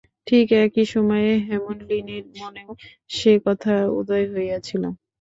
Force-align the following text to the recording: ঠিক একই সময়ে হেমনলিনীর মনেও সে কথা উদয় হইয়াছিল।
ঠিক 0.27 0.47
একই 0.63 0.85
সময়ে 0.93 1.31
হেমনলিনীর 1.47 2.25
মনেও 2.35 2.71
সে 3.09 3.33
কথা 3.45 3.73
উদয় 3.99 4.25
হইয়াছিল। 4.33 4.83